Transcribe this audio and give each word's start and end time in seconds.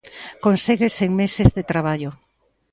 Conséguese 0.45 1.01
en 1.07 1.13
meses 1.21 1.49
de 1.57 1.63
traballo. 1.71 2.11